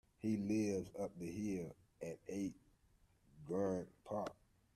He 0.19 0.35
lives 0.37 0.89
up 0.99 1.11
the 1.19 1.29
hill, 1.31 1.75
at 2.01 2.17
eight 2.27 2.55
Grange 3.45 3.85
Park 4.03 4.33